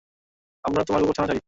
[0.65, 1.39] আমরা তোমার কুকুরছানা চাই।